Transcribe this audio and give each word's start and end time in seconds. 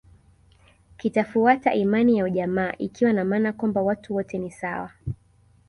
Kitafuata 0.97 1.73
imani 1.73 2.17
ya 2.17 2.25
ujamaa 2.25 2.73
ikiwa 2.77 3.13
na 3.13 3.25
maana 3.25 3.53
kwamba 3.53 3.81
watu 3.81 4.15
wote 4.15 4.37
ni 4.37 4.51
sawa 4.51 4.91